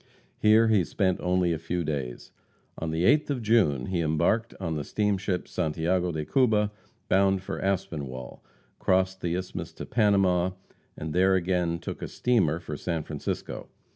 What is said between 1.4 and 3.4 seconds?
a few days. On the 8th